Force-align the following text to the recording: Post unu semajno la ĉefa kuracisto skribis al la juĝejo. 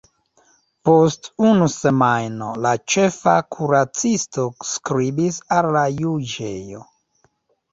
Post 0.87 1.27
unu 1.49 1.67
semajno 1.73 2.47
la 2.67 2.71
ĉefa 2.93 3.35
kuracisto 3.57 4.47
skribis 4.71 5.39
al 5.59 5.71
la 5.77 5.85
juĝejo. 6.01 6.83